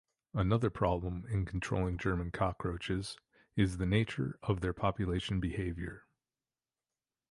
Another 0.33 0.71
problem 0.71 1.27
in 1.29 1.45
controlling 1.45 1.95
German 1.99 2.31
cockroaches 2.31 3.17
is 3.55 3.77
the 3.77 3.85
nature 3.85 4.39
of 4.41 4.61
their 4.61 4.73
population 4.73 5.39
behaviour. 5.39 6.07